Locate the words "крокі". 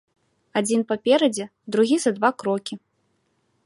2.43-2.73